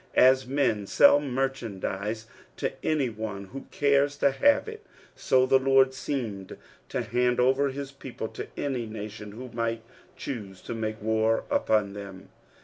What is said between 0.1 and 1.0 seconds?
As men